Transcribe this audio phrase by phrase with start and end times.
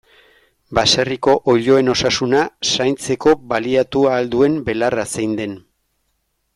[0.77, 5.59] Baserriko oiloen osasuna zaintzeko baliatu ahal duen belarra zein den.